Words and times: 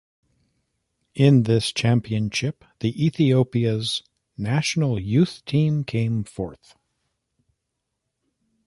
In 1.13 1.43
this 1.43 1.71
championship, 1.71 2.65
the 2.79 3.05
Ethiopia's 3.05 4.01
National 4.35 4.99
Youth 4.99 5.45
team 5.45 5.83
came 5.83 6.23
fourth. 6.23 6.75